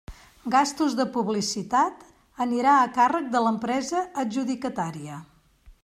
[0.53, 2.01] Gastos de publicitat:
[2.47, 5.21] anirà a càrrec de l'empresa adjudicatària.